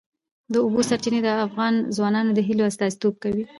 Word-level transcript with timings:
د 0.53 0.55
اوبو 0.63 0.81
سرچینې 0.89 1.19
د 1.23 1.29
افغان 1.45 1.73
ځوانانو 1.95 2.31
د 2.35 2.39
هیلو 2.47 2.63
استازیتوب 2.69 3.13
کوي. 3.23 3.43